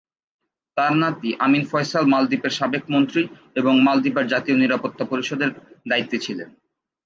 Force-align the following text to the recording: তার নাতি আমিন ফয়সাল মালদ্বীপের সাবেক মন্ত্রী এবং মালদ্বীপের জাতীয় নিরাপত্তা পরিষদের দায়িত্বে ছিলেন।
তার 0.77 0.93
নাতি 0.97 1.29
আমিন 1.39 1.63
ফয়সাল 1.65 2.05
মালদ্বীপের 2.05 2.53
সাবেক 2.59 2.83
মন্ত্রী 2.89 3.21
এবং 3.55 3.73
মালদ্বীপের 3.81 4.25
জাতীয় 4.27 4.57
নিরাপত্তা 4.57 5.03
পরিষদের 5.05 5.49
দায়িত্বে 5.89 6.17
ছিলেন। 6.19 6.49